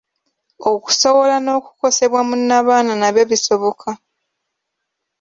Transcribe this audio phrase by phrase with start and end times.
[0.71, 3.89] Okusowola n’okukosebwa mu nnabaana nabyo bisoboka.